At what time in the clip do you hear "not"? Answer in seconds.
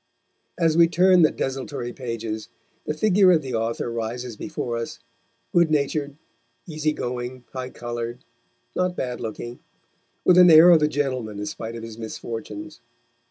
8.75-8.95